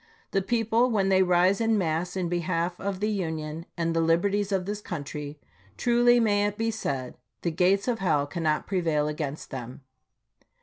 The 0.31 0.41
people, 0.41 0.89
when 0.89 1.09
they 1.09 1.21
rise 1.21 1.61
in 1.61 1.77
mass 1.77 2.17
in 2.17 2.27
behalf 2.27 2.79
of 2.81 3.01
the 3.01 3.09
Union 3.11 3.67
and 3.77 3.95
the 3.95 4.01
liberties 4.01 4.51
of 4.51 4.65
this 4.65 4.81
country, 4.81 5.37
truly 5.77 6.19
may 6.19 6.47
it 6.47 6.57
be 6.57 6.71
said," 6.71 7.19
The 7.43 7.51
gates 7.51 7.87
of 7.87 7.99
hell 7.99 8.25
cannot 8.25 8.65
prevail 8.65 9.07
against 9.07 9.51
them." 9.51 9.81